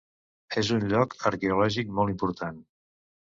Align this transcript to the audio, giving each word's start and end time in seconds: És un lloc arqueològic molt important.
És 0.61 0.69
un 0.77 0.85
lloc 0.93 1.13
arqueològic 1.31 1.91
molt 1.99 2.13
important. 2.15 2.57